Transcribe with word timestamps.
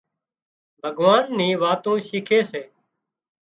ڀُڳوان 0.81 1.23
ني 1.37 1.47
واتون 1.61 1.97
شيکي 2.07 2.39
سي 2.51 2.61